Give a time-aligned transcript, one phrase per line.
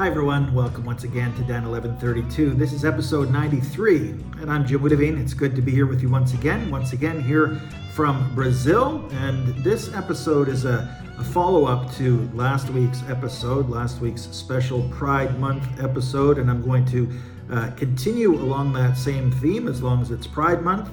[0.00, 2.54] Hi everyone, welcome once again to Dan 1132.
[2.54, 3.98] This is episode 93,
[4.40, 5.20] and I'm Jim Witteveen.
[5.20, 6.70] It's good to be here with you once again.
[6.70, 7.60] Once again, here
[7.92, 10.88] from Brazil, and this episode is a,
[11.18, 16.62] a follow up to last week's episode, last week's special Pride Month episode, and I'm
[16.62, 17.12] going to
[17.52, 20.88] uh, continue along that same theme as long as it's Pride Month.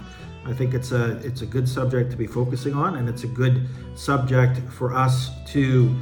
[0.45, 3.27] I think it's a it's a good subject to be focusing on, and it's a
[3.27, 5.95] good subject for us to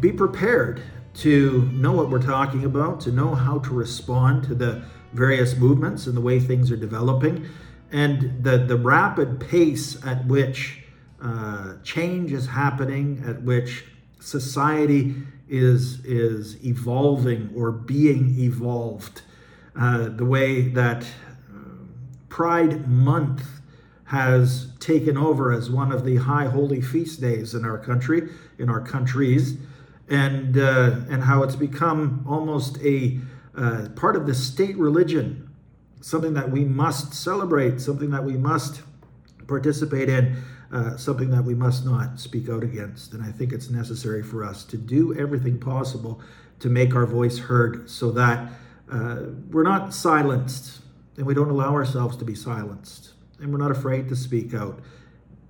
[0.00, 0.82] be prepared
[1.18, 4.82] to know what we're talking about, to know how to respond to the
[5.12, 7.44] various movements and the way things are developing,
[7.90, 10.84] and the, the rapid pace at which
[11.20, 13.84] uh, change is happening, at which
[14.20, 15.14] society
[15.48, 19.22] is, is evolving or being evolved.
[19.74, 21.58] Uh, the way that uh,
[22.28, 23.44] Pride Month
[24.04, 28.70] has taken over as one of the high holy feast days in our country, in
[28.70, 29.56] our countries
[30.10, 33.18] and uh, and how it's become almost a
[33.56, 35.50] uh, part of the state religion,
[36.00, 38.82] something that we must celebrate, something that we must
[39.46, 40.36] participate in,
[40.72, 43.12] uh, something that we must not speak out against.
[43.12, 46.20] And I think it's necessary for us to do everything possible
[46.60, 48.50] to make our voice heard, so that
[48.90, 50.80] uh, we're not silenced
[51.16, 54.80] and we don't allow ourselves to be silenced, and we're not afraid to speak out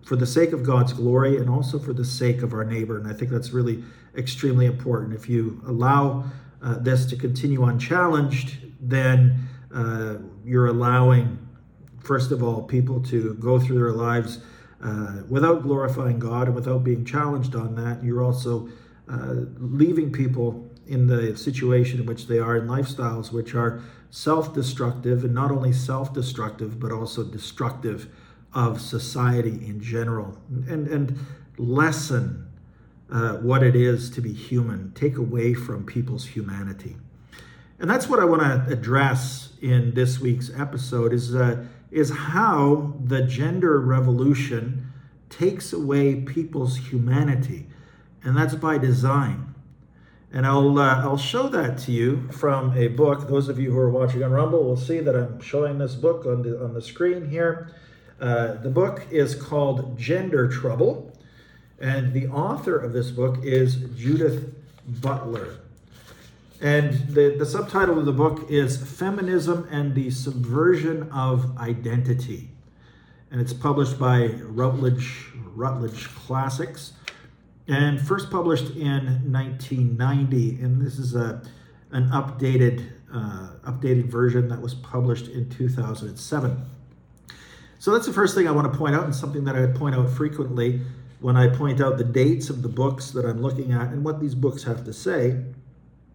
[0.09, 2.97] for the sake of God's glory and also for the sake of our neighbor.
[2.97, 3.85] And I think that's really
[4.17, 5.13] extremely important.
[5.13, 6.25] If you allow
[6.63, 9.39] uh, this to continue unchallenged, then
[9.71, 10.15] uh,
[10.47, 11.39] you're allowing,
[12.03, 14.39] first of all, people to go through their lives
[14.83, 18.03] uh, without glorifying God and without being challenged on that.
[18.03, 18.71] You're also
[19.11, 24.55] uh, leaving people in the situation in which they are in lifestyles which are self
[24.55, 28.09] destructive and not only self destructive, but also destructive
[28.55, 31.19] of society in general and, and
[31.59, 32.47] lessen
[33.11, 36.97] uh, what it is to be human, take away from people's humanity.
[37.79, 42.95] And that's what I want to address in this week's episode is, uh, is how
[43.05, 44.93] the gender revolution
[45.31, 47.67] takes away people's humanity.
[48.23, 49.55] And that's by design.
[50.33, 53.29] And I'll, uh, I'll show that to you from a book.
[53.29, 56.27] Those of you who are watching on Rumble will see that I'm showing this book
[56.27, 57.73] on the, on the screen here.
[58.21, 61.13] Uh, the book is called Gender Trouble,
[61.81, 64.55] and the author of this book is Judith
[64.87, 65.61] Butler.
[66.61, 72.51] And the, the subtitle of the book is Feminism and the Subversion of Identity.
[73.31, 76.95] And it's published by Routledge, Routledge Classics
[77.69, 80.63] and first published in 1990.
[80.63, 81.43] And this is a,
[81.93, 86.65] an updated, uh, updated version that was published in 2007.
[87.79, 89.95] So that's the first thing I want to point out, and something that I point
[89.95, 90.81] out frequently
[91.21, 94.21] when I point out the dates of the books that I'm looking at and what
[94.21, 95.37] these books have to say.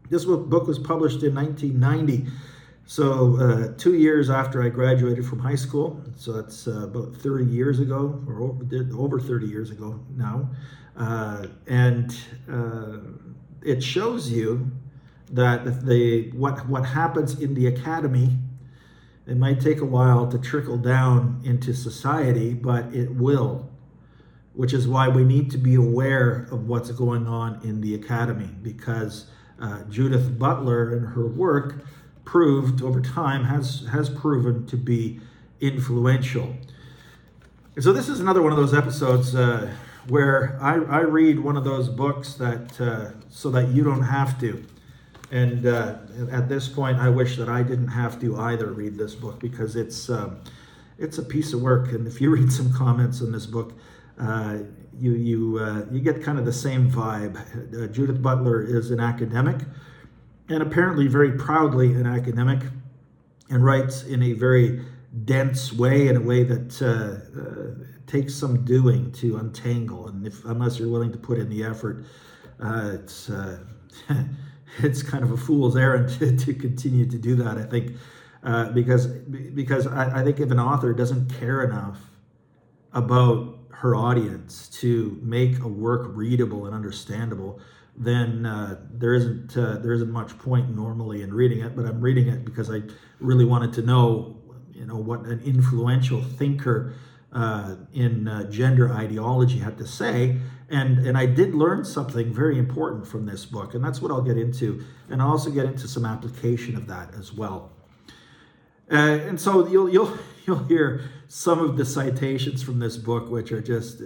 [0.10, 2.30] This book was published in 1990,
[2.86, 6.02] so uh, two years after I graduated from high school.
[6.18, 8.64] So that's uh, about 30 years ago, or over,
[8.98, 10.50] over 30 years ago now.
[10.98, 12.16] Uh, and
[12.52, 12.98] uh,
[13.64, 14.70] it shows you
[15.32, 18.38] that the what what happens in the academy
[19.26, 23.70] it might take a while to trickle down into society, but it will,
[24.54, 28.50] which is why we need to be aware of what's going on in the academy
[28.62, 29.28] because
[29.62, 31.86] uh, Judith Butler and her work
[32.26, 35.20] proved over time has has proven to be
[35.62, 36.56] influential.
[37.76, 39.74] And so this is another one of those episodes uh,
[40.08, 44.40] where I, I read one of those books that uh, so that you don't have
[44.42, 44.64] to.
[45.34, 45.96] And uh,
[46.32, 49.76] at this point, I wish that I didn't have to either read this book because
[49.76, 50.40] it's um,
[51.00, 51.92] it's a piece of work.
[51.92, 53.74] And if you read some comments in this book,
[54.20, 54.60] uh,
[54.96, 57.36] you you uh, you get kind of the same vibe.
[57.74, 59.58] Uh, Judith Butler is an academic,
[60.50, 62.62] and apparently very proudly an academic,
[63.50, 64.86] and writes in a very
[65.26, 70.10] dense way, in a way that uh, uh, takes some doing to untangle.
[70.10, 72.06] And if unless you're willing to put in the effort,
[72.62, 73.32] it's
[74.84, 77.58] it's kind of a fool's errand to, to continue to do that.
[77.58, 77.96] I think
[78.44, 82.00] uh, because because I, I think if an author doesn't care enough
[82.92, 87.60] about her audience to make a work readable and understandable,
[87.96, 91.76] then uh, there isn't uh, there isn't much point normally in reading it.
[91.76, 92.82] But I'm reading it because I
[93.20, 94.38] really wanted to know,
[94.74, 96.96] you know, what an influential thinker
[97.32, 100.38] uh, in uh, gender ideology had to say,
[100.74, 104.24] and and I did learn something very important from this book, and that's what I'll
[104.24, 107.72] get into, and I'll also get into some application of that as well.
[108.92, 113.52] Uh, and so you'll you'll you'll hear some of the citations from this book, which
[113.52, 114.06] are just uh,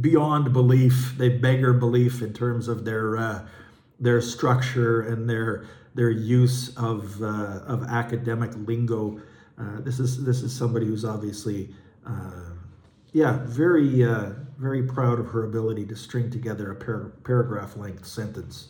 [0.00, 1.14] beyond belief.
[1.18, 3.46] They beggar belief in terms of their uh,
[3.98, 5.64] their structure and their
[5.94, 9.20] their use of uh, of academic lingo.
[9.58, 11.74] Uh, this is this is somebody who's obviously,
[12.06, 12.50] uh,
[13.12, 14.04] yeah, very
[14.58, 18.68] very proud of her ability to string together a par- paragraph length sentence.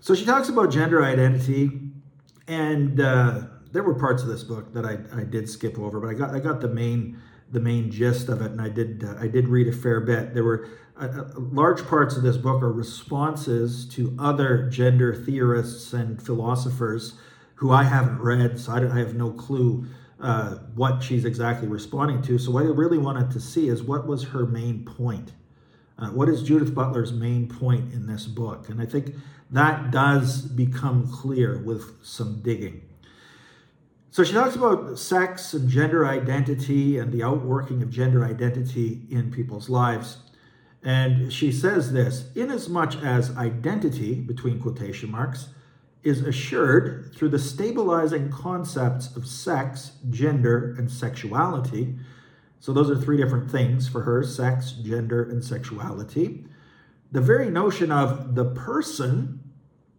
[0.00, 1.70] So she talks about gender identity,
[2.46, 3.42] and uh,
[3.72, 6.30] there were parts of this book that I, I did skip over, but I got
[6.30, 7.20] I got the main
[7.50, 10.34] the main gist of it, and I did uh, I did read a fair bit.
[10.34, 10.68] There were
[11.00, 17.14] uh, uh, large parts of this book are responses to other gender theorists and philosophers
[17.56, 19.86] who I haven't read, so I, I have no clue
[20.20, 22.38] uh, what she's exactly responding to.
[22.38, 25.32] So what I really wanted to see is what was her main point.
[25.98, 28.68] Uh, what is Judith Butler's main point in this book?
[28.68, 29.14] And I think
[29.50, 32.82] that does become clear with some digging.
[34.10, 39.30] So she talks about sex and gender identity and the outworking of gender identity in
[39.30, 40.18] people's lives.
[40.82, 45.48] And she says this inasmuch as identity, between quotation marks,
[46.06, 51.96] is assured through the stabilizing concepts of sex, gender, and sexuality.
[52.60, 56.44] So those are three different things for her sex, gender, and sexuality.
[57.10, 59.40] The very notion of the person,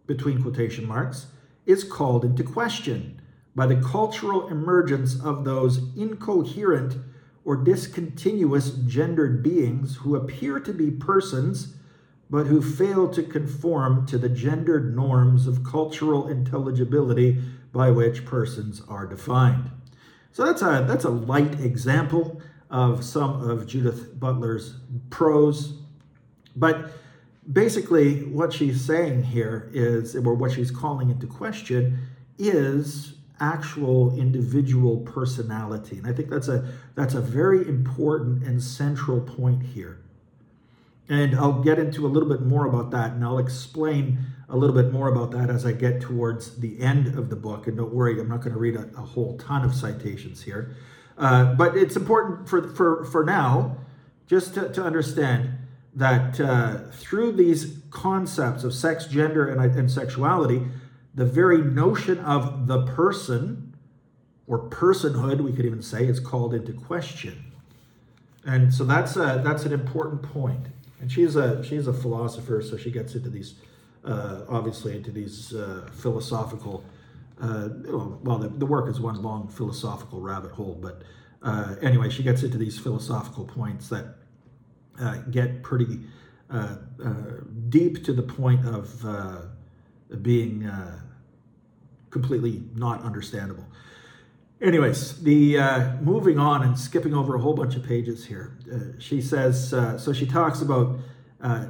[0.06, 1.26] between quotation marks,
[1.66, 3.20] is called into question
[3.54, 6.96] by the cultural emergence of those incoherent
[7.44, 11.74] or discontinuous gendered beings who appear to be persons
[12.30, 17.40] but who fail to conform to the gendered norms of cultural intelligibility
[17.72, 19.70] by which persons are defined.
[20.32, 22.40] So that's a that's a light example
[22.70, 24.76] of some of Judith Butler's
[25.10, 25.78] prose,
[26.54, 26.92] but
[27.50, 31.98] basically what she's saying here is or what she's calling into question
[32.38, 35.98] is actual individual personality.
[35.98, 39.98] And I think that's a that's a very important and central point here.
[41.08, 44.18] And I'll get into a little bit more about that and I'll explain
[44.48, 47.66] a little bit more about that as I get towards the end of the book.
[47.66, 50.74] And don't worry, I'm not going to read a, a whole ton of citations here.
[51.16, 53.76] Uh, but it's important for, for, for now
[54.26, 55.50] just to, to understand
[55.94, 60.62] that uh, through these concepts of sex, gender, and, and sexuality,
[61.14, 63.74] the very notion of the person
[64.46, 67.52] or personhood, we could even say, is called into question.
[68.46, 70.68] And so that's a, that's an important point.
[71.00, 73.54] And she's a she's a philosopher, so she gets into these
[74.04, 76.84] uh, obviously into these uh, philosophical.
[77.40, 77.68] Uh,
[78.22, 81.02] well, the, the, work is one long philosophical rabbit hole, but
[81.42, 84.16] uh, anyway, she gets into these philosophical points that
[85.00, 86.00] uh, get pretty
[86.50, 86.76] uh,
[87.68, 89.04] deep to the point of
[90.22, 90.68] being
[92.10, 93.66] completely not understandable.
[94.60, 98.58] Anyways, the uh, moving on and skipping over a whole bunch of pages here.
[98.72, 100.12] Uh, she says uh, so.
[100.12, 100.98] She talks about
[101.40, 101.66] uh,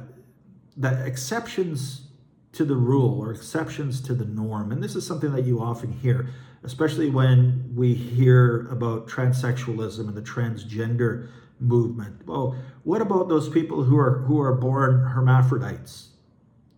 [0.75, 2.07] the exceptions
[2.53, 5.91] to the rule or exceptions to the norm, and this is something that you often
[5.91, 6.29] hear,
[6.63, 12.25] especially when we hear about transsexualism and the transgender movement.
[12.25, 16.09] Well, what about those people who are who are born hermaphrodites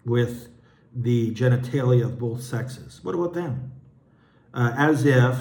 [0.05, 0.49] with
[0.93, 3.03] the genitalia of both sexes.
[3.03, 3.71] What about them?
[4.53, 5.37] Uh, as if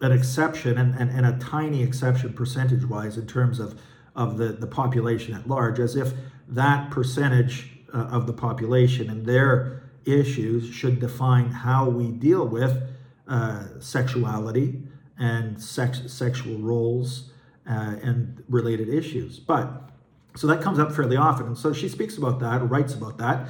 [0.00, 3.80] an exception, and, and, and a tiny exception percentage wise in terms of,
[4.14, 6.12] of the, the population at large, as if
[6.48, 12.82] that percentage uh, of the population and their issues should define how we deal with
[13.26, 14.82] uh, sexuality
[15.18, 17.32] and sex, sexual roles
[17.68, 19.38] uh, and related issues.
[19.38, 19.90] But
[20.36, 21.46] so that comes up fairly often.
[21.46, 23.48] And so she speaks about that, writes about that.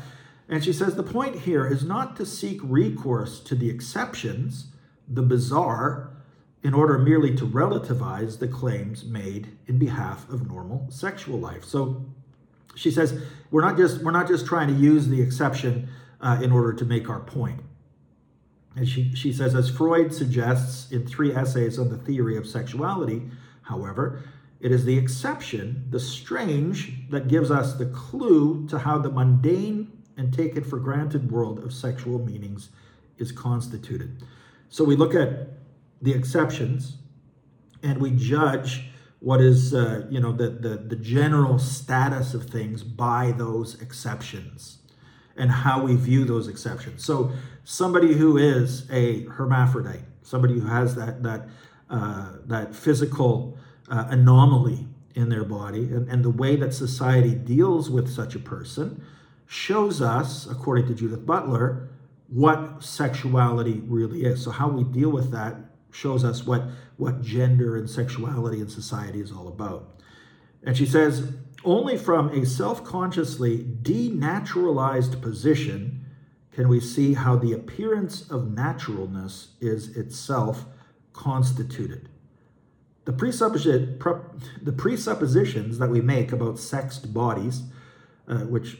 [0.49, 4.69] And she says the point here is not to seek recourse to the exceptions,
[5.09, 6.16] the bizarre,
[6.67, 11.65] in order merely to relativize the claims made in behalf of normal sexual life.
[11.65, 12.05] So
[12.75, 15.89] she says we're not just we're not just trying to use the exception
[16.21, 17.61] uh, in order to make our point.
[18.75, 23.23] And she, she says, as Freud suggests in three essays on the theory of sexuality,
[23.63, 24.25] however,
[24.61, 30.03] it is the exception, the strange, that gives us the clue to how the mundane
[30.17, 32.71] and taken for granted world of sexual meanings
[33.19, 34.25] is constituted.
[34.69, 35.56] So we look at
[36.03, 36.99] the exceptions
[37.83, 38.85] and we judge
[39.21, 44.79] what is uh, you know the, the the general status of things by those exceptions
[45.37, 47.33] and how we view those exceptions so
[47.65, 51.49] somebody who is a hermaphrodite somebody who has that that
[51.91, 53.57] uh, that physical
[53.89, 58.39] uh, anomaly in their body and, and the way that society deals with such a
[58.39, 59.03] person
[59.47, 61.89] shows us, according to Judith Butler,
[62.29, 64.43] what sexuality really is.
[64.43, 65.57] So how we deal with that
[65.97, 66.63] shows us what,
[66.99, 69.99] what gender and sexuality in society is all about.
[70.63, 71.33] And she says,
[71.65, 76.05] only from a self consciously denaturalized position
[76.53, 80.65] can we see how the appearance of naturalness is itself
[81.13, 82.09] constituted.
[83.05, 83.99] The, presupposi-
[84.63, 87.63] the presuppositions that we make about sexed bodies,
[88.27, 88.79] uh, which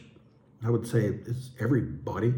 [0.65, 2.33] I would say is every body,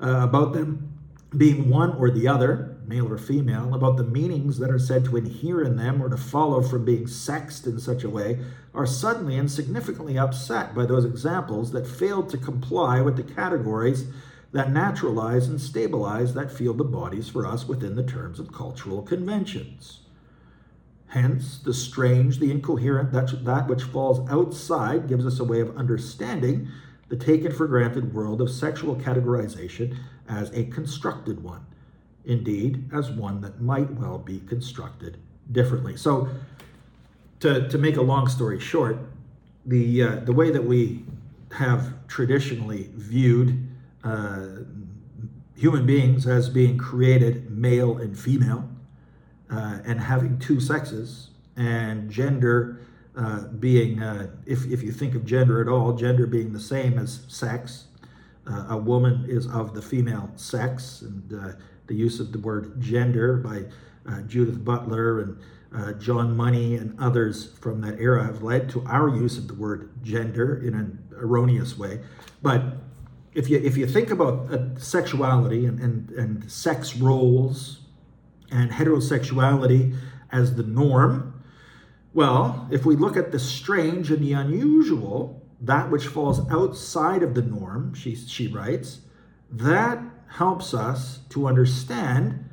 [0.00, 0.92] uh, about them
[1.36, 5.16] being one or the other, male or female, about the meanings that are said to
[5.16, 8.38] inhere in them or to follow from being sexed in such a way,
[8.74, 14.06] are suddenly and significantly upset by those examples that failed to comply with the categories
[14.52, 19.02] that naturalize and stabilize that field of bodies for us within the terms of cultural
[19.02, 20.00] conventions.
[21.08, 25.76] Hence, the strange, the incoherent, that, that which falls outside gives us a way of
[25.76, 26.68] understanding
[27.08, 29.96] the taken for granted world of sexual categorization
[30.28, 31.64] as a constructed one,
[32.26, 35.16] indeed, as one that might well be constructed
[35.52, 35.96] differently.
[35.96, 36.28] So,
[37.40, 38.98] to, to make a long story short,
[39.64, 41.04] the, uh, the way that we
[41.52, 43.68] have traditionally viewed
[44.04, 44.46] uh,
[45.56, 48.68] human beings as being created male and female
[49.50, 52.80] uh, and having two sexes, and gender
[53.16, 56.98] uh, being, uh, if, if you think of gender at all, gender being the same
[56.98, 57.84] as sex.
[58.46, 61.56] Uh, a woman is of the female sex, and
[61.86, 63.64] the use of the word gender by
[64.10, 65.38] uh, Judith Butler and
[66.00, 69.90] John Money and others from that era have led to our use of the word
[70.02, 72.00] gender in an erroneous way.
[72.42, 72.62] But
[73.34, 77.80] if you if you think about sexuality and, and, and sex roles
[78.50, 79.94] and heterosexuality
[80.32, 81.42] as the norm,
[82.14, 87.34] well, if we look at the strange and the unusual, that which falls outside of
[87.34, 89.00] the norm, she, she writes,
[89.50, 90.00] that
[90.36, 92.48] helps us to understand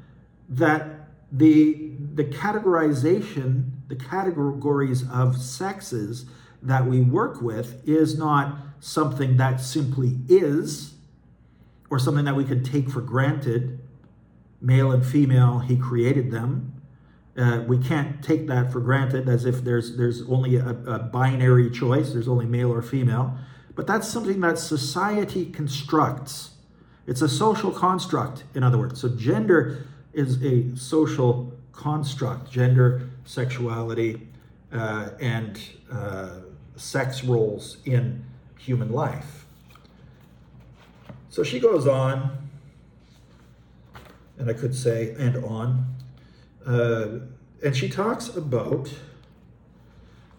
[0.47, 6.25] that the, the categorization, the categories of sexes
[6.61, 10.93] that we work with is not something that simply is
[11.89, 13.79] or something that we can take for granted.
[14.61, 16.81] Male and female, he created them.
[17.35, 21.69] Uh, we can't take that for granted as if there's there's only a, a binary
[21.69, 22.13] choice.
[22.13, 23.37] There's only male or female,
[23.75, 26.52] but that's something that society constructs.
[27.05, 29.01] It's a social construct, in other words.
[29.01, 32.49] So gender is a social construct.
[32.49, 34.27] Gender, sexuality,
[34.71, 35.59] uh, and
[35.91, 36.39] uh,
[36.75, 38.23] sex roles in
[38.57, 39.45] human life.
[41.29, 42.37] So she goes on,
[44.37, 45.85] and I could say, and on.
[46.65, 47.07] Uh,
[47.63, 48.93] and she talks about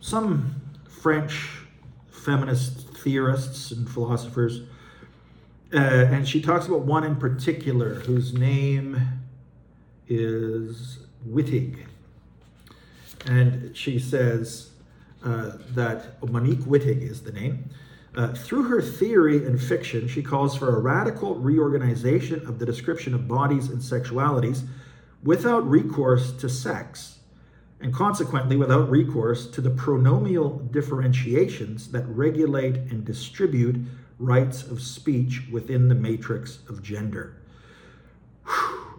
[0.01, 1.49] some French
[2.11, 4.63] feminist theorists and philosophers.
[5.75, 8.97] Uh, and she talks about one in particular whose name
[10.07, 11.79] is Wittig.
[13.27, 14.71] And she says
[15.25, 17.71] uh, that Monique Wittig is the name.
[18.15, 23.13] Uh, through her theory and fiction, she calls for a radical reorganization of the description
[23.13, 24.63] of bodies and sexualities
[25.25, 27.19] without recourse to sex,
[27.81, 33.85] and consequently without recourse to the pronomial differentiations that regulate and distribute
[34.19, 37.37] rights of speech within the matrix of gender.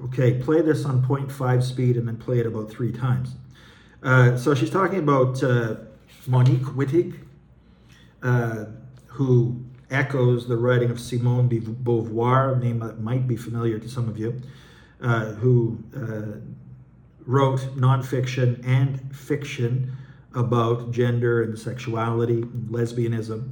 [0.03, 3.36] Okay, play this on 0.5 speed and then play it about three times.
[4.03, 5.75] Uh, so she's talking about uh,
[6.27, 7.19] Monique Wittig,
[8.22, 8.65] uh,
[9.07, 13.88] who echoes the writing of Simone de Beauvoir, a name that might be familiar to
[13.88, 14.41] some of you
[15.01, 16.39] uh, who uh,
[17.25, 19.95] wrote nonfiction and fiction
[20.34, 23.51] about gender and sexuality, lesbianism.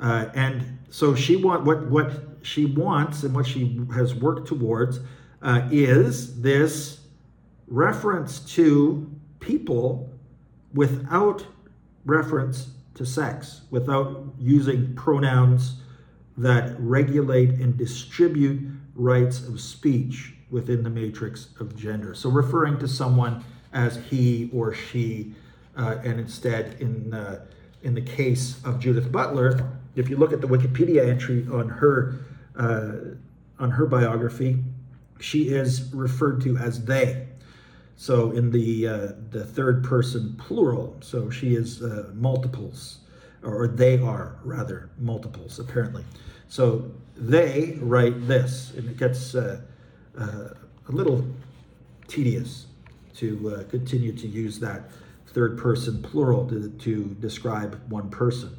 [0.00, 5.00] Uh, and so she want what what she wants and what she has worked towards
[5.42, 7.00] uh, is this
[7.66, 9.10] reference to
[9.40, 10.08] people
[10.72, 11.44] without
[12.04, 15.80] reference to sex, without using pronouns
[16.36, 22.14] that regulate and distribute rights of speech within the matrix of gender.
[22.14, 25.34] So referring to someone as he or she,
[25.76, 27.12] uh, and instead in
[27.82, 32.14] in the case of Judith Butler, if you look at the Wikipedia entry on her
[32.56, 32.92] uh,
[33.58, 34.58] on her biography,
[35.20, 37.26] she is referred to as they.
[37.96, 42.98] So in the uh, the third person plural, so she is uh, multiples,
[43.42, 46.04] or they are rather multiples apparently.
[46.48, 49.60] So they write this, and it gets uh,
[50.18, 50.48] uh,
[50.88, 51.24] a little
[52.08, 52.66] tedious
[53.16, 54.90] to uh, continue to use that
[55.28, 58.56] third person plural to, to describe one person.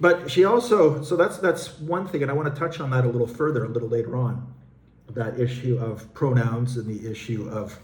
[0.00, 3.04] But she also, so that's that's one thing, and I want to touch on that
[3.04, 4.52] a little further a little later on,
[5.10, 7.78] that issue of pronouns and the issue of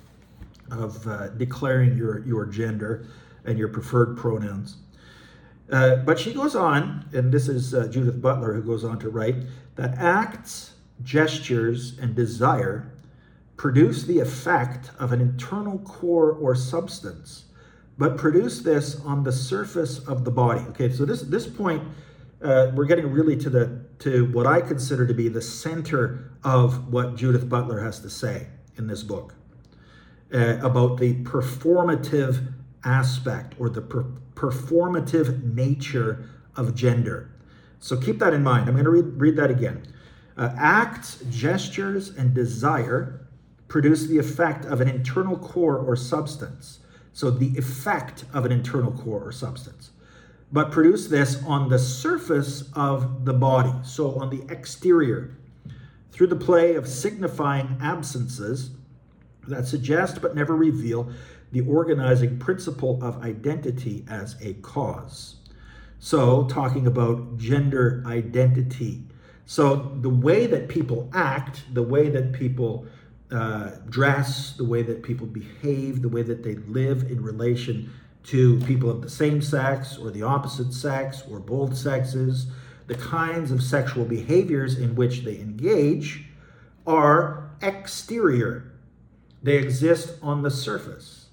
[0.70, 3.06] of uh, declaring your your gender
[3.44, 4.76] and your preferred pronouns.
[5.70, 9.10] Uh, but she goes on, and this is uh, Judith Butler who goes on to
[9.10, 9.36] write
[9.76, 10.72] that acts,
[11.04, 12.90] gestures, and desire
[13.58, 17.44] produce the effect of an internal core or substance,
[17.98, 20.60] but produce this on the surface of the body.
[20.70, 21.82] Okay, so this this point,
[22.42, 26.92] uh, we're getting really to the to what I consider to be the center of
[26.92, 29.34] what Judith Butler has to say in this book
[30.32, 32.52] uh, about the performative
[32.84, 36.24] aspect or the per- performative nature
[36.56, 37.30] of gender.
[37.80, 38.68] So keep that in mind.
[38.68, 39.82] I'm going to read, read that again.
[40.36, 43.26] Uh, acts, gestures, and desire
[43.66, 46.80] produce the effect of an internal core or substance.
[47.18, 49.90] So the effect of an internal core or substance.
[50.52, 55.36] But produce this on the surface of the body, so on the exterior,
[56.12, 58.70] through the play of signifying absences
[59.48, 61.10] that suggest but never reveal
[61.50, 65.38] the organizing principle of identity as a cause.
[65.98, 69.02] So, talking about gender identity.
[69.44, 72.86] So, the way that people act, the way that people
[73.30, 77.92] uh, dress, the way that people behave, the way that they live in relation
[78.24, 82.46] to people of the same sex or the opposite sex or both sexes,
[82.86, 86.24] the kinds of sexual behaviors in which they engage
[86.86, 88.72] are exterior.
[89.42, 91.28] They exist on the surface.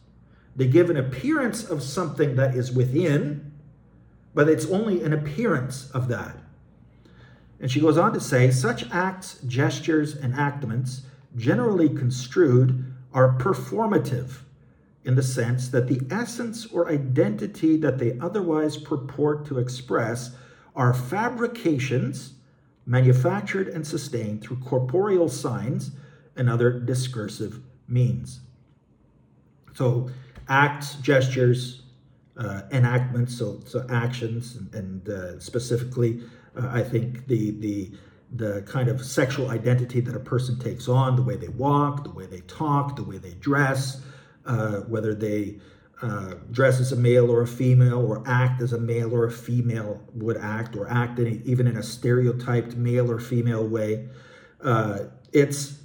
[0.56, 3.54] They give an appearance of something that is within,
[4.34, 6.38] but it's only an appearance of that.
[7.60, 10.34] And she goes on to say such acts, gestures, and
[11.36, 14.40] generally construed, are performative
[15.04, 20.36] in the sense that the essence or identity that they otherwise purport to express
[20.76, 22.34] are fabrications
[22.86, 25.92] manufactured and sustained through corporeal signs
[26.36, 28.42] and other discursive means.
[29.74, 30.10] So,
[30.48, 31.84] acts, gestures,
[32.38, 36.22] uh, enactments, so so actions, and, and uh, specifically,
[36.56, 37.92] uh, I think the the
[38.34, 42.12] the kind of sexual identity that a person takes on, the way they walk, the
[42.12, 44.02] way they talk, the way they dress,
[44.46, 45.60] uh, whether they
[46.02, 49.32] uh, dress as a male or a female, or act as a male or a
[49.32, 54.08] female would act, or act in, even in a stereotyped male or female way.
[54.62, 55.00] Uh,
[55.32, 55.80] it's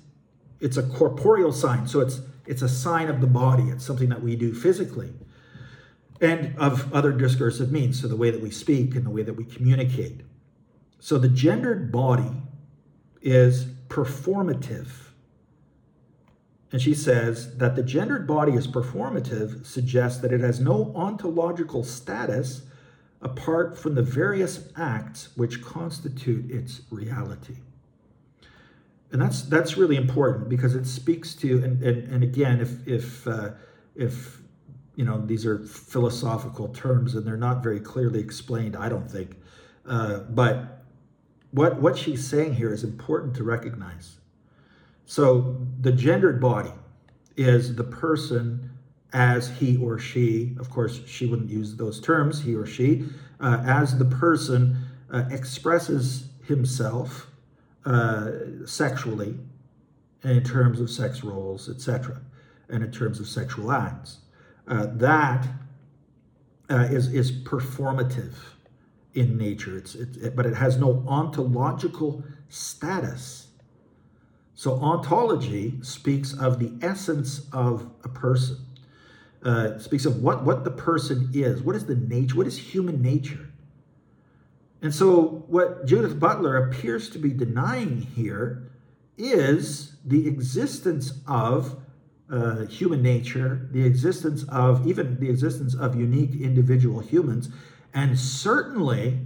[0.61, 3.65] it's a corporeal sign, so it's it's a sign of the body.
[3.65, 5.13] It's something that we do physically,
[6.21, 8.01] and of other discursive means.
[8.01, 10.23] So the way that we speak and the way that we communicate.
[11.01, 12.31] So the gendered body
[13.23, 14.89] is performative.
[16.73, 21.83] And she says that the gendered body is performative suggests that it has no ontological
[21.83, 22.63] status
[23.23, 27.57] apart from the various acts which constitute its reality.
[29.11, 33.27] And that's that's really important because it speaks to and and, and again if if
[33.27, 33.51] uh,
[33.97, 34.41] if
[34.95, 39.37] you know these are philosophical terms and they're not very clearly explained, I don't think.
[39.85, 40.80] Uh, but
[41.53, 44.19] what, what she's saying here is important to recognize.
[45.07, 46.73] So the gendered body
[47.37, 48.71] is the person
[49.13, 53.07] as he or she, of course, she wouldn't use those terms, he or she,
[53.41, 54.77] uh, as the person
[55.13, 57.29] uh, expresses himself
[57.85, 58.31] uh,
[58.65, 59.37] sexually
[60.23, 62.21] in terms of sex roles, etc.,
[62.69, 64.19] and in terms of sexual acts.
[64.69, 65.49] Uh, that
[66.69, 68.35] uh, is is performative
[69.15, 69.77] in nature.
[69.77, 73.49] It's, it, it, but it has no ontological status.
[74.55, 78.59] So ontology speaks of the essence of a person.
[79.43, 81.63] Uh, speaks of what, what the person is.
[81.63, 82.37] What is the nature?
[82.37, 83.51] What is human nature?
[84.83, 88.71] And so, what Judith Butler appears to be denying here
[89.19, 91.77] is the existence of
[92.31, 97.51] uh, human nature, the existence of even the existence of unique individual humans,
[97.95, 99.21] and certainly,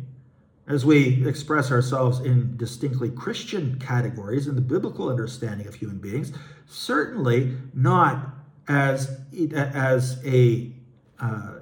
[0.67, 6.33] as we express ourselves in distinctly Christian categories in the biblical understanding of human beings,
[6.67, 8.35] certainly not
[8.69, 9.21] as,
[9.55, 10.73] as a
[11.21, 11.55] uh,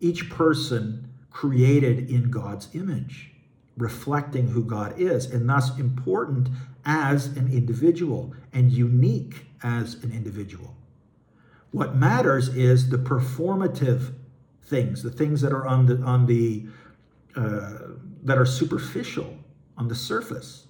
[0.00, 3.32] each person created in God's image,
[3.76, 6.48] reflecting who God is, and thus important
[6.86, 10.74] as an individual and unique as an individual.
[11.72, 14.14] What matters is the performative
[14.66, 16.66] things, the things that are on the on the
[17.36, 17.78] uh,
[18.24, 19.36] that are superficial
[19.76, 20.66] on the surface,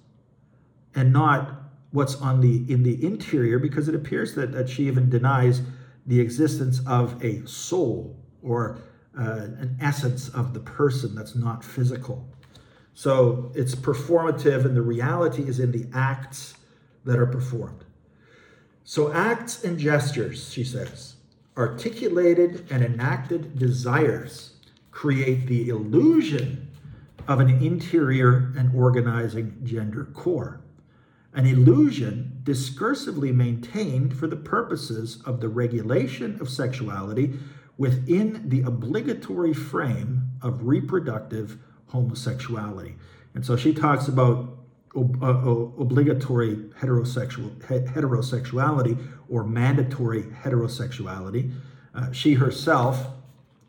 [0.95, 5.09] and not what's on the in the interior, because it appears that, that she even
[5.09, 5.61] denies
[6.05, 8.79] the existence of a soul or
[9.17, 12.27] uh, an essence of the person that's not physical.
[12.93, 16.55] So it's performative, and the reality is in the acts
[17.05, 17.83] that are performed.
[18.83, 21.16] So, acts and gestures, she says,
[21.57, 24.53] articulated and enacted desires
[24.91, 26.67] create the illusion
[27.27, 30.61] of an interior and organizing gender core.
[31.33, 37.37] An illusion discursively maintained for the purposes of the regulation of sexuality
[37.77, 42.95] within the obligatory frame of reproductive homosexuality.
[43.35, 44.56] And so she talks about
[44.95, 48.97] ob- uh, obligatory heterosexual heterosexuality
[49.29, 51.51] or mandatory heterosexuality.
[51.93, 53.07] Uh, she herself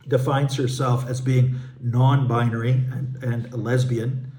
[0.07, 4.33] defines herself as being non-binary and, and a lesbian,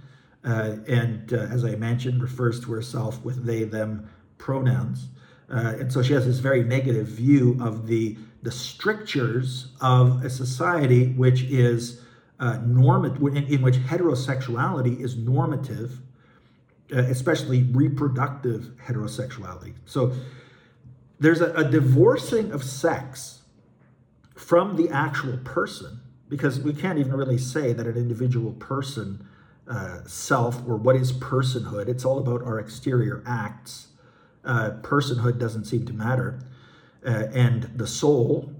[0.44, 5.10] uh, and uh, as I mentioned, refers to herself with they/them pronouns.
[5.50, 10.30] Uh, and so she has this very negative view of the the strictures of a
[10.30, 12.02] society which is
[12.40, 16.00] uh, normative, in, in, which heterosexuality is normative, uh,
[16.92, 19.74] especially reproductive heterosexuality.
[19.86, 20.14] So
[21.20, 23.42] there's a, a divorcing of sex
[24.36, 26.00] from the actual person,
[26.30, 29.28] because we can't even really say that an individual person
[29.68, 31.88] uh, self or what is personhood.
[31.88, 33.88] It's all about our exterior acts.
[34.44, 36.40] Uh, personhood doesn't seem to matter
[37.06, 38.52] uh, and the soul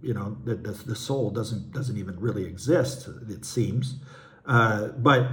[0.00, 3.96] you know the, the, the, soul doesn't doesn't even really exist it seems
[4.46, 5.26] uh, but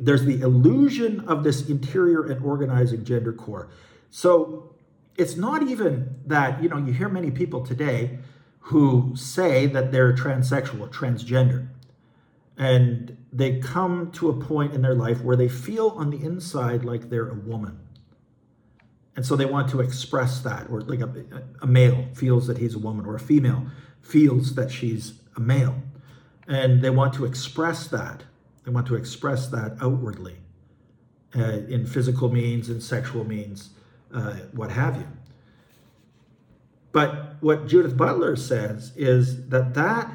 [0.00, 3.68] there's the illusion of this interior and organizing gender core
[4.10, 4.74] so
[5.16, 8.18] it's not even that you know you hear many people today
[8.60, 11.68] who say that they're transsexual or transgender
[12.58, 16.84] and they come to a point in their life where they feel on the inside
[16.84, 17.78] like they're a woman
[19.16, 21.10] and so they want to express that, or like a,
[21.62, 23.66] a male feels that he's a woman, or a female
[24.02, 25.82] feels that she's a male.
[26.46, 28.24] And they want to express that.
[28.66, 30.38] They want to express that outwardly
[31.36, 33.70] uh, in physical means, in sexual means,
[34.12, 35.06] uh, what have you.
[36.90, 40.10] But what Judith Butler says is that that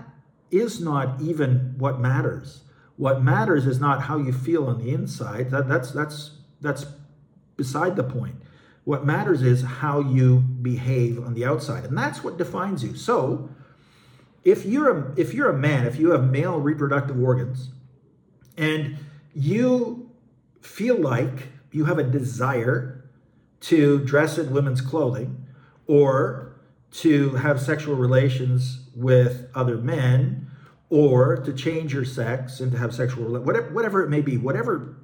[0.52, 2.62] is not even what matters.
[2.98, 5.50] What matters is not how you feel on the inside.
[5.52, 6.86] That, that's that's that's
[7.56, 8.36] beside the point.
[8.84, 12.96] What matters is how you behave on the outside, and that's what defines you.
[12.96, 13.50] So,
[14.44, 17.70] if you're a, if you're a man, if you have male reproductive organs,
[18.58, 18.98] and
[19.34, 20.10] you
[20.62, 23.10] feel like you have a desire
[23.62, 25.46] to dress in women's clothing
[25.88, 26.56] or
[26.92, 30.48] to have sexual relations with other men
[30.90, 34.98] or to change your sex and to have sexual whatever whatever it may be whatever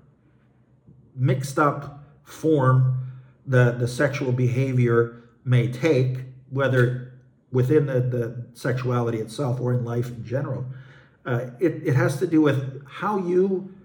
[1.16, 3.08] mixed up form
[3.48, 7.14] the, the sexual behavior may take, whether
[7.52, 10.66] within the, the sexuality itself or in life in general.
[11.28, 13.76] Uh, it, it has to do with how you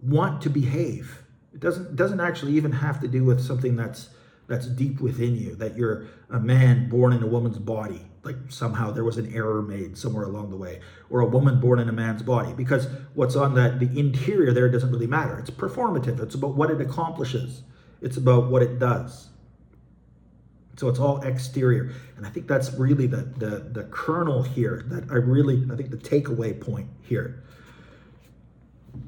[0.00, 1.22] want to behave.
[1.52, 4.10] It doesn't doesn't actually even have to do with something that's
[4.46, 8.90] that's deep within you, that you're a man born in a woman's body, like somehow
[8.90, 11.92] there was an error made somewhere along the way, or a woman born in a
[11.92, 15.38] man's body, because what's on the, the interior there doesn't really matter.
[15.38, 17.62] It's performative, it's about what it accomplishes.
[18.00, 19.28] It's about what it does.
[20.76, 21.92] So it's all exterior.
[22.16, 25.90] And I think that's really the, the, the kernel here that I really, I think
[25.90, 27.42] the takeaway point here.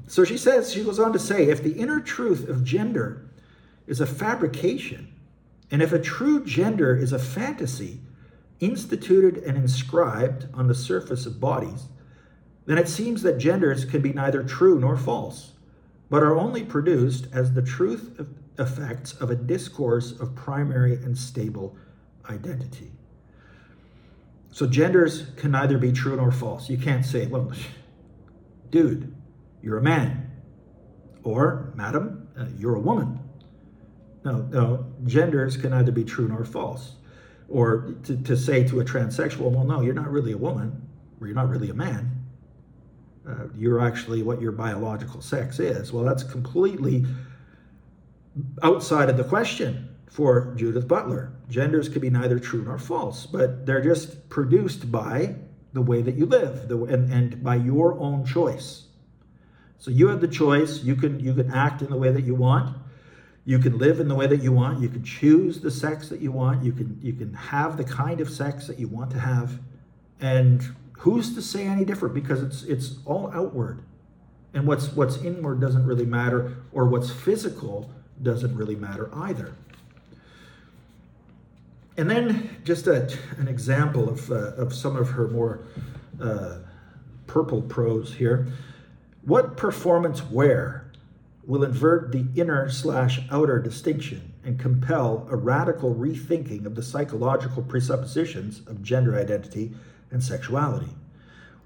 [0.07, 3.25] So she says, she goes on to say, if the inner truth of gender
[3.87, 5.11] is a fabrication,
[5.71, 7.99] and if a true gender is a fantasy
[8.59, 11.85] instituted and inscribed on the surface of bodies,
[12.65, 15.51] then it seems that genders can be neither true nor false,
[16.09, 21.17] but are only produced as the truth of, effects of a discourse of primary and
[21.17, 21.75] stable
[22.29, 22.91] identity.
[24.51, 26.69] So genders can neither be true nor false.
[26.69, 27.51] You can't say, well,
[28.69, 29.13] dude,
[29.61, 30.31] you're a man,
[31.23, 33.19] or madam, uh, you're a woman.
[34.23, 36.95] No, no, genders can neither be true nor false.
[37.47, 40.87] Or to, to say to a transsexual, well, no, you're not really a woman,
[41.19, 42.11] or you're not really a man.
[43.27, 45.91] Uh, you're actually what your biological sex is.
[45.91, 47.05] Well, that's completely
[48.61, 51.33] outside of the question for Judith Butler.
[51.49, 55.35] Genders can be neither true nor false, but they're just produced by
[55.73, 58.87] the way that you live the, and, and by your own choice.
[59.77, 60.83] So you have the choice.
[60.83, 62.77] You can you can act in the way that you want.
[63.43, 64.81] You can live in the way that you want.
[64.81, 66.63] You can choose the sex that you want.
[66.63, 69.59] You can you can have the kind of sex that you want to have.
[70.19, 72.15] And who's to say any different?
[72.15, 73.83] Because it's it's all outward.
[74.53, 77.91] And what's what's inward doesn't really matter, or what's physical
[78.23, 79.53] doesn't really matter either.
[81.97, 85.61] And then just a, an example of, uh, of some of her more
[86.21, 86.57] uh,
[87.27, 88.47] purple prose here.
[89.23, 90.85] What performance where
[91.45, 97.63] will invert the inner slash outer distinction and compel a radical rethinking of the psychological
[97.63, 99.71] presuppositions of gender identity
[100.11, 100.89] and sexuality?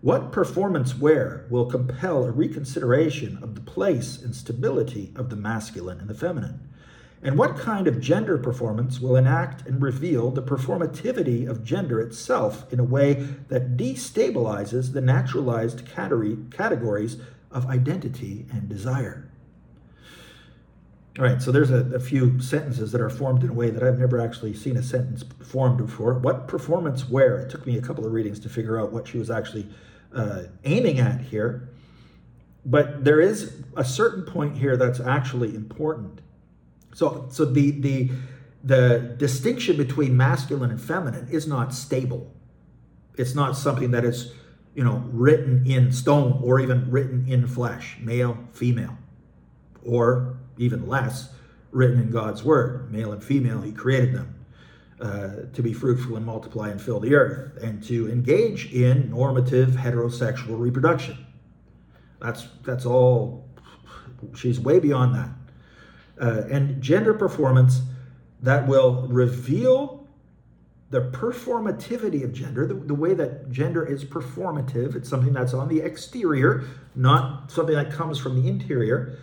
[0.02, 6.00] What performance where will compel a reconsideration of the place and stability of the masculine
[6.00, 6.70] and the feminine?
[7.22, 12.72] And what kind of gender performance will enact and reveal the performativity of gender itself
[12.72, 17.18] in a way that destabilizes the naturalized categories
[17.52, 19.30] of identity and desire?
[21.18, 23.84] All right, so there's a, a, few sentences that are formed in a way that
[23.84, 26.14] I've never actually seen a sentence formed before.
[26.14, 27.38] What performance where?
[27.40, 29.68] It took me a couple of readings to figure out what she was actually
[30.13, 31.69] uh, aiming at here.
[32.65, 36.22] But there is a certain point here that's actually important.
[36.93, 38.12] So, so the the
[38.63, 42.34] the distinction between masculine and feminine is not stable.
[43.17, 44.34] It's not something that is,
[44.76, 48.98] you know, written in stone or even written in flesh, male, female,
[49.86, 51.34] or even less,
[51.72, 53.62] written in God's word, male and female.
[53.62, 54.38] He created them.
[55.02, 59.70] Uh, to be fruitful and multiply and fill the earth, and to engage in normative
[59.70, 61.26] heterosexual reproduction.
[62.20, 63.48] That's that's all.
[64.36, 65.30] She's way beyond that
[66.20, 67.82] uh, and gender performance
[68.42, 70.08] that will reveal
[70.90, 74.96] the performativity of gender, the, the, way that gender is performative.
[74.96, 76.64] It's something that's on the exterior,
[76.96, 79.18] not something that comes from the interior.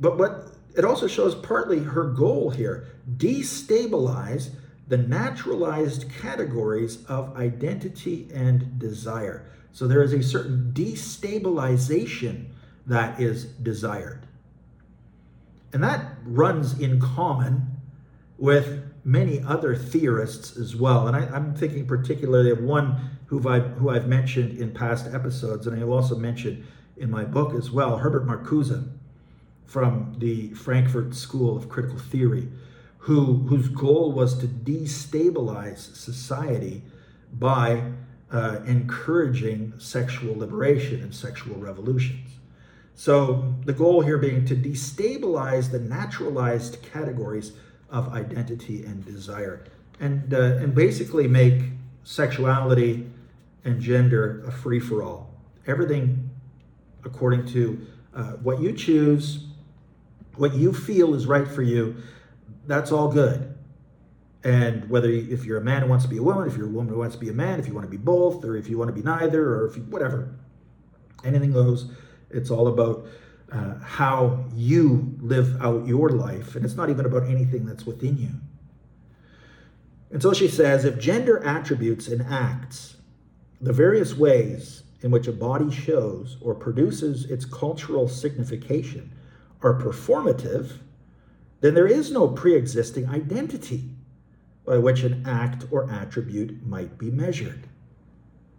[0.00, 4.50] But what it also shows partly her goal here destabilize
[4.90, 9.48] the naturalized categories of identity and desire.
[9.72, 12.46] So there is a certain destabilization
[12.86, 14.26] that is desired.
[15.72, 17.68] And that runs in common
[18.36, 21.06] with many other theorists as well.
[21.06, 25.68] And I, am thinking particularly of one who I've, who I've mentioned in past episodes,
[25.68, 28.88] and I will also mention in my book as well, Herbert Marcuse
[29.66, 32.48] from the Frankfurt School of Critical Theory,
[33.00, 36.82] who, whose goal was to destabilize society
[37.32, 37.82] by
[38.30, 42.30] uh, encouraging sexual liberation and sexual revolutions.
[42.94, 47.52] So the goal here being to destabilize the naturalized categories
[47.88, 49.64] of identity and desire,
[49.98, 51.62] and uh, and basically make
[52.04, 53.06] sexuality
[53.64, 55.34] and gender a free for all.
[55.66, 56.30] Everything
[57.04, 59.46] according to uh, what you choose,
[60.36, 61.96] what you feel is right for you.
[62.66, 63.54] That's all good.
[64.42, 66.70] And whether if you're a man who wants to be a woman, if you're a
[66.70, 68.68] woman who wants to be a man, if you want to be both, or if
[68.68, 70.34] you want to be neither, or if you, whatever,
[71.24, 71.90] anything goes
[72.30, 73.06] it's all about
[73.52, 78.16] uh, how you live out your life, and it's not even about anything that's within
[78.16, 78.30] you.
[80.12, 82.96] And so she says if gender attributes and acts,
[83.60, 89.12] the various ways in which a body shows or produces its cultural signification,
[89.62, 90.78] are performative,
[91.60, 93.90] then there is no pre existing identity
[94.64, 97.66] by which an act or attribute might be measured.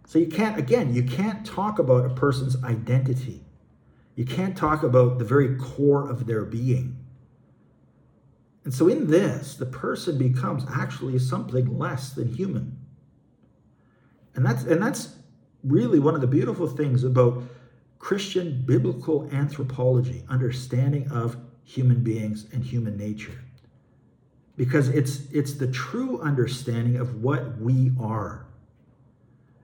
[0.06, 3.44] So you can't, again, you can't talk about a person's identity
[4.14, 6.98] you can't talk about the very core of their being.
[8.64, 12.78] And so, in this, the person becomes actually something less than human.
[14.34, 15.16] And that's, and that's
[15.64, 17.42] really one of the beautiful things about
[17.98, 21.36] Christian biblical anthropology, understanding of
[21.72, 23.40] human beings and human nature.
[24.56, 28.46] Because it's, it's the true understanding of what we are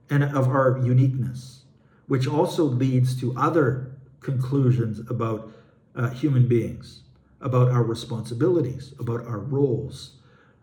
[0.09, 1.65] and of our uniqueness,
[2.07, 5.53] which also leads to other conclusions about
[5.95, 7.03] uh, human beings,
[7.43, 10.17] about our responsibilities, about our roles,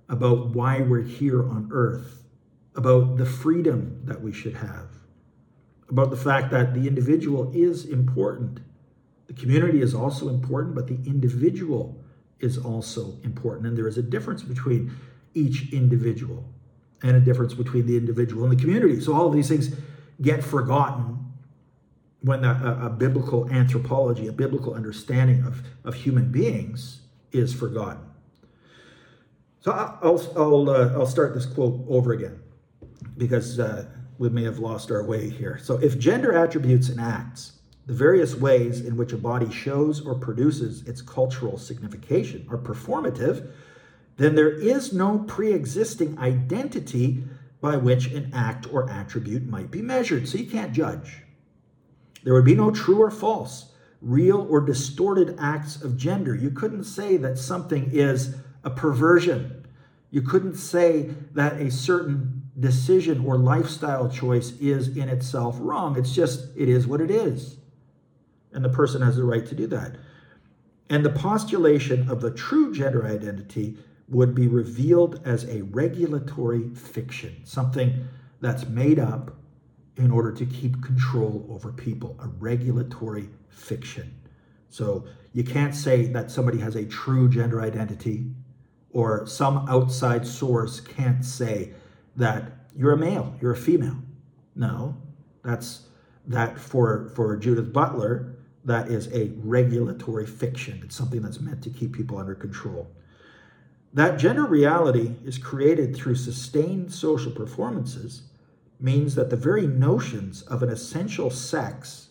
[0.10, 2.24] about why we're here on earth,
[2.76, 4.88] about the freedom that we should have,
[5.90, 8.60] about the fact that the individual is important.
[9.28, 12.04] The community is also important, but the individual
[12.40, 13.68] is also important.
[13.68, 14.92] And there is a difference between
[15.34, 16.46] each individual
[17.02, 19.00] and a difference between the individual and the community.
[19.00, 19.76] So all of these things
[20.22, 21.20] get forgotten
[22.22, 28.02] when a, a, biblical anthropology, a biblical understanding of, of human beings is forgotten.
[29.60, 32.40] So I'll, I'll, uh, I'll start this quote over again
[33.18, 33.86] because uh,
[34.18, 35.60] we may have lost our way here.
[35.62, 37.55] So, if gender attributes and acts,
[37.86, 43.52] the various ways in which a body shows or produces its cultural signification, are performative,
[44.18, 47.24] then there is no pre existing identity
[47.62, 50.28] by which an act or attribute might be measured.
[50.28, 51.24] So, you can't judge.
[52.24, 53.72] There would be no true or false,
[54.02, 56.36] real or distorted acts of gender.
[56.36, 59.66] You couldn't say that something is a perversion.
[60.10, 65.98] You couldn't say that a certain decision or lifestyle choice is in itself wrong.
[65.98, 67.58] It's just, it is what it is.
[68.56, 69.98] And the person has the right to do that.
[70.90, 77.42] And the postulation of the true gender identity would be revealed as a regulatory fiction,
[77.44, 78.08] something
[78.42, 79.36] that's made up
[79.98, 84.14] in order to keep control over people, a regulatory fiction.
[84.70, 88.26] So you can't say that somebody has a true gender identity,
[88.92, 91.74] or some outside source can't say
[92.16, 93.98] that you're a male, you're a female.
[94.56, 94.96] No,
[95.44, 95.88] that's
[96.28, 98.35] that for for Judith Butler,
[98.66, 100.82] that is a regulatory fiction.
[100.84, 102.88] It's something that's meant to keep people under control.
[103.94, 108.24] That gender reality is created through sustained social performances
[108.80, 112.10] means that the very notions of an essential sex,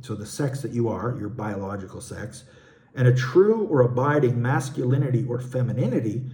[0.00, 2.44] so the sex that you are, your biological sex,
[2.96, 6.24] and a true or abiding masculinity or femininity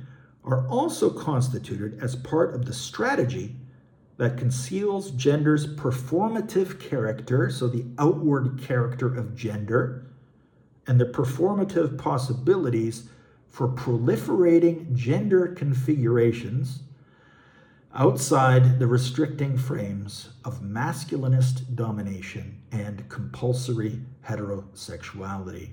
[0.45, 3.57] are also constituted as part of the strategy
[4.20, 10.04] that conceals gender's performative character, so the outward character of gender,
[10.87, 13.09] and the performative possibilities
[13.48, 16.80] for proliferating gender configurations
[17.94, 25.72] outside the restricting frames of masculinist domination and compulsory heterosexuality.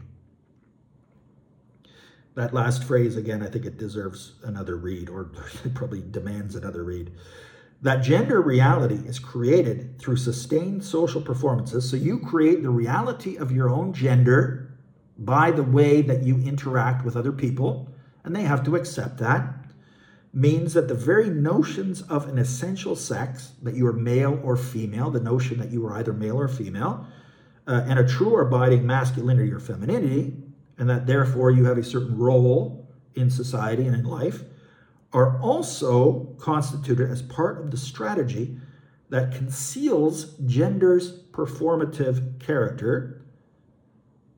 [2.35, 5.31] That last phrase, again, I think it deserves another read, or
[5.65, 7.11] it probably demands another read.
[7.81, 11.89] That gender reality is created through sustained social performances.
[11.89, 14.77] So you create the reality of your own gender
[15.17, 17.89] by the way that you interact with other people,
[18.23, 19.57] and they have to accept that
[20.33, 25.09] means that the very notions of an essential sex, that you are male or female,
[25.09, 27.07] the notion that you are either male or female,
[27.67, 30.35] uh, and a true or abiding masculinity or femininity,
[30.77, 34.43] and that therefore you have a certain role in society and in life,
[35.13, 38.57] are also constituted as part of the strategy
[39.09, 43.21] that conceals gender's performative character.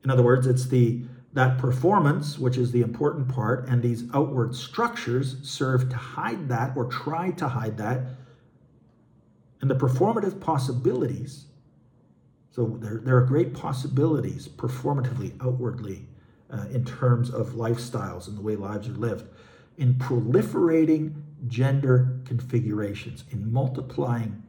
[0.04, 1.02] In other words, it's the
[1.32, 6.76] that performance, which is the important part, and these outward structures serve to hide that
[6.76, 8.00] or try to hide that.
[9.60, 11.46] And the performative possibilities,
[12.50, 16.08] so there, there are great possibilities performatively, outwardly,
[16.50, 19.24] uh, in terms of lifestyles and the way lives are lived,
[19.80, 21.14] in proliferating
[21.48, 24.42] gender configurations, in multiplying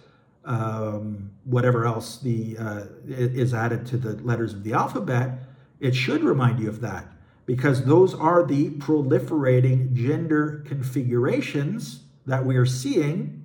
[0.45, 5.39] um, whatever else the uh, is added to the letters of the alphabet,
[5.81, 7.07] it should remind you of that
[7.47, 13.45] because those are the proliferating gender configurations that we are seeing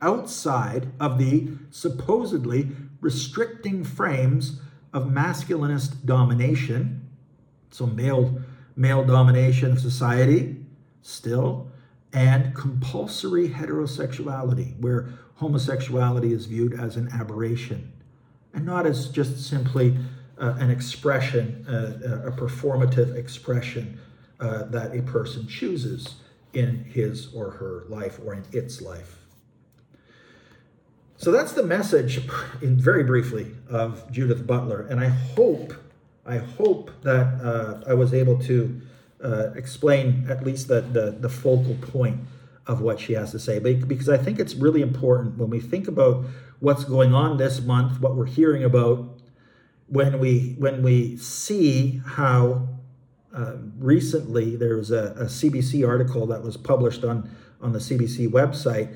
[0.00, 2.68] outside of the supposedly
[3.00, 4.60] restricting frames
[4.92, 7.08] of masculinist domination,
[7.70, 8.40] so male,
[8.76, 10.56] male domination of society
[11.02, 11.70] still,
[12.12, 17.92] and compulsory heterosexuality, where homosexuality is viewed as an aberration
[18.54, 19.96] and not as just simply
[20.38, 23.98] uh, an expression, uh, a performative expression
[24.40, 26.16] uh, that a person chooses
[26.52, 29.18] in his or her life or in its life.
[31.16, 32.20] So that's the message,
[32.60, 35.72] in very briefly, of Judith Butler, and I hope,
[36.26, 38.80] I hope that uh, I was able to
[39.22, 42.20] uh, explain at least the, the the focal point
[42.66, 45.86] of what she has to say, because I think it's really important when we think
[45.86, 46.24] about
[46.58, 49.20] what's going on this month, what we're hearing about,
[49.86, 52.68] when we when we see how
[53.34, 58.28] uh, recently there was a, a, CBC article that was published on on the CBC
[58.28, 58.94] website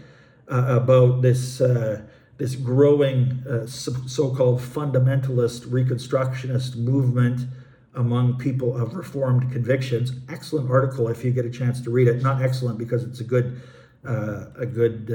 [0.49, 2.03] uh, about this uh,
[2.37, 7.46] this growing uh, so-called fundamentalist reconstructionist movement
[7.94, 10.12] among people of reformed convictions.
[10.29, 12.22] Excellent article if you get a chance to read it.
[12.22, 13.61] Not excellent because it's a good
[14.07, 15.11] uh, a good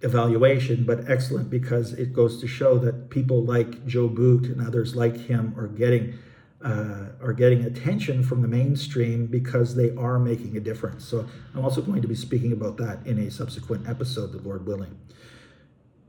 [0.00, 4.96] evaluation, but excellent because it goes to show that people like Joe Boot and others
[4.96, 6.18] like him are getting
[6.64, 11.04] uh, are getting attention from the mainstream because they are making a difference.
[11.04, 14.66] So I'm also going to be speaking about that in a subsequent episode, the Lord
[14.66, 14.98] willing.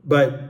[0.04, 0.40] But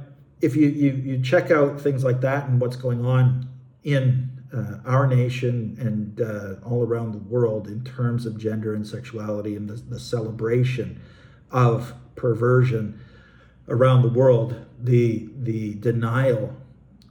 [0.40, 3.48] if you, you, you check out things like that and what's going on
[3.82, 8.86] in uh, our nation and uh, all around the world in terms of gender and
[8.86, 11.00] sexuality and the, the celebration
[11.50, 13.00] of perversion
[13.68, 16.54] around the world, the, the denial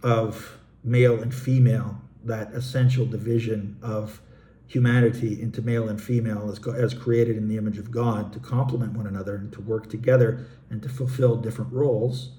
[0.04, 4.22] of male and female, that essential division of
[4.68, 8.94] humanity into male and female as, as created in the image of God to complement
[8.94, 12.32] one another and to work together and to fulfill different roles,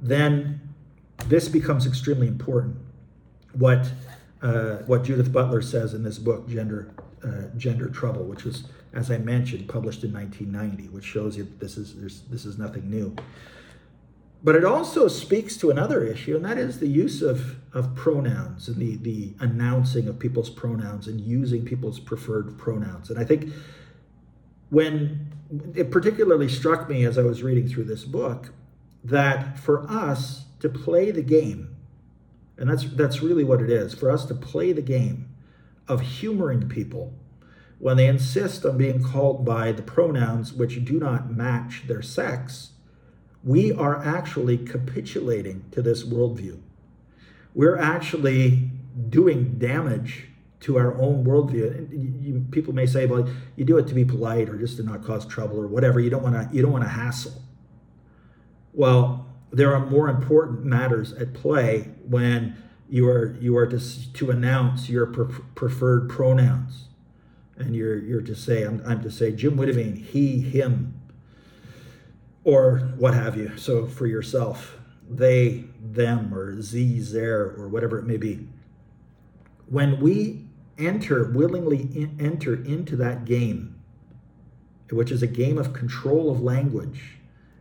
[0.00, 0.60] then
[1.26, 2.76] this becomes extremely important.
[3.52, 3.90] What
[4.42, 6.90] uh, what Judith Butler says in this book, Gender
[7.24, 11.76] uh, Gender Trouble, which was, as I mentioned, published in 1990, which shows you this
[11.76, 13.14] is this is nothing new.
[14.46, 18.68] But it also speaks to another issue, and that is the use of, of pronouns
[18.68, 23.10] and the, the announcing of people's pronouns and using people's preferred pronouns.
[23.10, 23.52] And I think
[24.70, 25.32] when
[25.74, 28.52] it particularly struck me as I was reading through this book
[29.02, 31.74] that for us to play the game,
[32.56, 35.28] and that's that's really what it is, for us to play the game
[35.88, 37.12] of humoring people
[37.80, 42.74] when they insist on being called by the pronouns which do not match their sex,
[43.46, 46.58] we are actually capitulating to this worldview.
[47.54, 48.70] We're actually
[49.08, 50.28] doing damage
[50.60, 51.88] to our own worldview.
[52.22, 55.04] You, people may say, "Well, you do it to be polite or just to not
[55.04, 56.00] cause trouble or whatever.
[56.00, 56.54] You don't want to.
[56.54, 57.40] You don't want to hassle."
[58.72, 62.56] Well, there are more important matters at play when
[62.90, 66.88] you are you are to to announce your pre- preferred pronouns,
[67.56, 71.00] and you're you're to say, "I'm, I'm to say Jim Witteveen, he, him."
[72.46, 73.54] Or what have you.
[73.56, 74.78] So for yourself,
[75.10, 78.46] they, them, or z, there, or whatever it may be.
[79.68, 80.46] When we
[80.78, 83.74] enter, willingly in, enter into that game,
[84.90, 87.16] which is a game of control of language,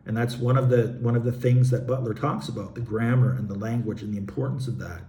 [0.06, 3.34] and that's one of the one of the things that Butler talks about, the grammar
[3.34, 5.02] and the language and the importance of that.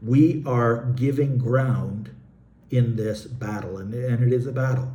[0.00, 2.14] We are giving ground
[2.70, 4.92] in this battle, and, and it is a battle.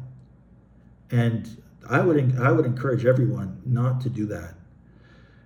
[1.12, 4.56] And I would I would encourage everyone not to do that.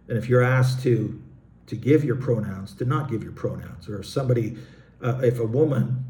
[0.08, 1.22] And if you're asked to
[1.68, 4.58] to give your pronouns, to not give your pronouns, or if somebody,
[5.02, 6.04] uh, if a woman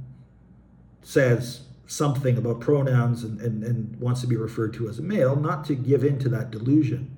[1.03, 5.35] says something about pronouns and, and, and wants to be referred to as a male,
[5.35, 7.15] not to give in to that delusion,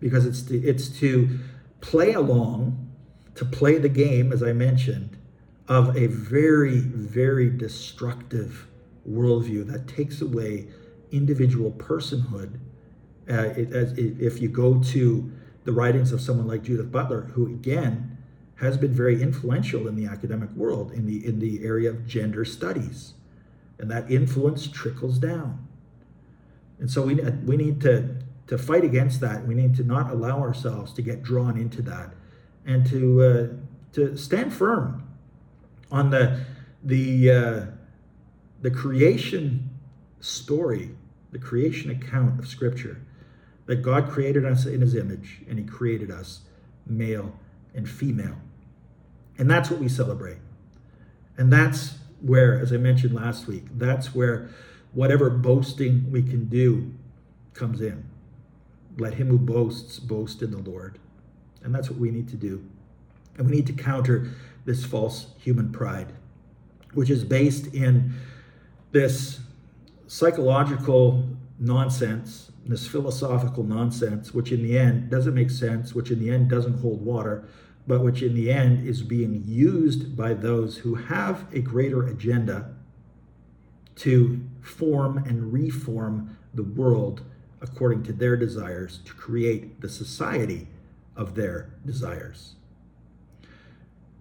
[0.00, 1.38] because it's to, it's to
[1.82, 2.90] play along,
[3.34, 5.18] to play the game, as I mentioned,
[5.68, 8.66] of a very very destructive
[9.08, 10.68] worldview that takes away
[11.12, 12.58] individual personhood.
[13.30, 15.30] Uh, it, as, if you go to
[15.64, 18.18] the writings of someone like Judith Butler, who again
[18.56, 22.44] has been very influential in the academic world in the in the area of gender
[22.44, 23.14] studies,
[23.78, 25.66] and that influence trickles down.
[26.78, 28.16] And so we we need to
[28.48, 29.46] to fight against that.
[29.46, 32.12] We need to not allow ourselves to get drawn into that,
[32.66, 33.46] and to uh,
[33.92, 35.08] to stand firm
[35.90, 36.44] on the
[36.82, 37.66] the uh,
[38.60, 39.70] the creation
[40.20, 40.90] story
[41.32, 43.00] the creation account of Scripture,
[43.66, 46.40] that God created us in his image and he created us
[46.86, 47.34] male
[47.74, 48.36] and female.
[49.38, 50.38] And that's what we celebrate.
[51.36, 54.50] And that's where, as I mentioned last week, that's where
[54.92, 56.92] whatever boasting we can do
[57.54, 58.04] comes in.
[58.98, 60.98] Let him who boasts boast in the Lord.
[61.62, 62.64] And that's what we need to do.
[63.36, 64.30] And we need to counter
[64.64, 66.12] this false human pride,
[66.92, 68.12] which is based in
[68.90, 69.40] this
[70.12, 71.26] psychological
[71.58, 76.50] nonsense, this philosophical nonsense, which in the end doesn't make sense, which in the end
[76.50, 77.48] doesn't hold water,
[77.86, 82.74] but which in the end is being used by those who have a greater agenda
[83.96, 87.22] to form and reform the world
[87.62, 90.68] according to their desires, to create the society
[91.16, 92.56] of their desires.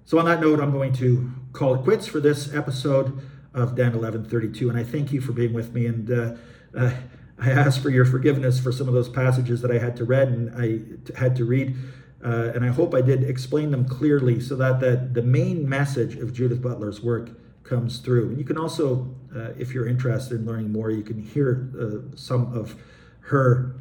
[0.06, 3.22] So, on that note, I'm going to call it quits for this episode
[3.54, 4.70] of Dan 11:32.
[4.70, 5.86] And I thank you for being with me.
[5.86, 6.36] And uh,
[6.76, 6.92] uh,
[7.40, 10.30] I ask for your forgiveness for some of those passages that I had to read
[10.30, 11.76] and I had to read.
[12.24, 16.16] Uh, and I hope I did explain them clearly so that the, the main message
[16.16, 17.32] of Judith Butler's work
[17.64, 18.30] comes through.
[18.30, 22.16] And you can also, uh, if you're interested in learning more, you can hear uh,
[22.16, 22.76] some of
[23.22, 23.76] her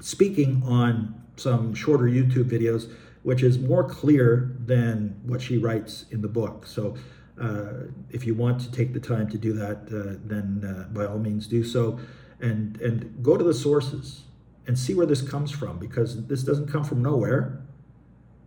[0.00, 2.92] speaking on some shorter YouTube videos,
[3.22, 6.66] which is more clear than what she writes in the book.
[6.66, 6.96] So
[7.40, 11.04] uh, if you want to take the time to do that, uh, then uh, by
[11.04, 11.98] all means do so,
[12.40, 14.22] and and go to the sources
[14.66, 17.60] and see where this comes from because this doesn't come from nowhere.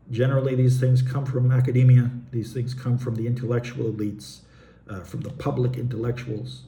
[0.09, 2.09] Generally, these things come from academia.
[2.31, 4.39] These things come from the intellectual elites,
[4.89, 6.63] uh, from the public intellectuals,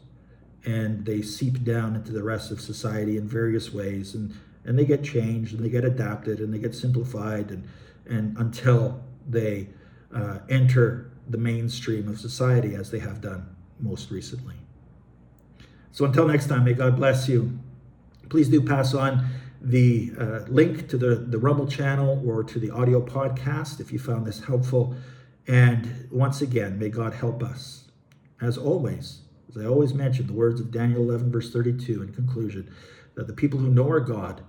[0.65, 4.85] and they seep down into the rest of society in various ways, and and they
[4.85, 7.67] get changed and they get adapted and they get simplified and
[8.07, 9.67] and until they
[10.13, 14.55] uh, enter the mainstream of society as they have done most recently.
[15.91, 17.59] So until next time, may God bless you.
[18.29, 19.25] Please do pass on
[19.61, 23.99] the uh, link to the, the Rumble channel or to the audio podcast if you
[23.99, 24.95] found this helpful.
[25.47, 27.85] And once again, may God help us.
[28.41, 32.71] As always, as I always mention, the words of Daniel 11, verse 32 in conclusion,
[33.15, 34.43] that the people who know our God,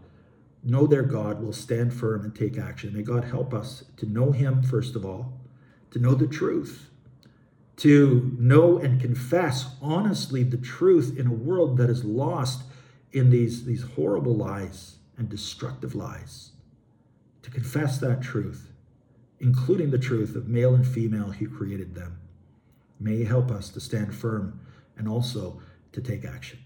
[0.63, 2.93] know their God, will stand firm and take action.
[2.93, 5.41] May God help us to know Him, first of all,
[5.91, 6.91] to know the truth,
[7.77, 12.63] to know and confess honestly the truth in a world that is lost
[13.13, 16.53] in these, these horrible lies and destructive lies,
[17.43, 18.73] to confess that truth,
[19.41, 22.19] including the truth of male and female, He created them.
[22.99, 24.61] May He help us to stand firm
[24.97, 25.61] and also
[25.93, 26.59] to take action.